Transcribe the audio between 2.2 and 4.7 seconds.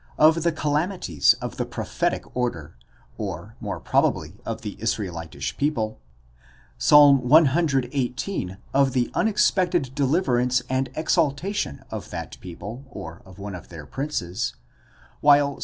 order, or more probably of